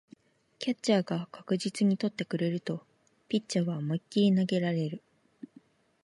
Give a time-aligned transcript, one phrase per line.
[0.57, 2.83] キャッチャーが確実に捕ってくれると
[3.29, 5.03] ピッチャーは思いっきり投げられる